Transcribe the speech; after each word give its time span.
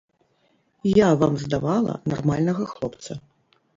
Я 0.91 1.09
вам 1.23 1.37
здавала 1.43 1.93
нармальнага 2.15 2.63
хлопца. 2.73 3.11